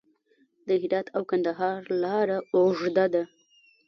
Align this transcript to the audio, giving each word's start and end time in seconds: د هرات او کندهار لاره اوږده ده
د 0.67 0.69
هرات 0.81 1.07
او 1.15 1.21
کندهار 1.31 1.79
لاره 2.03 2.37
اوږده 2.55 3.05
ده 3.13 3.23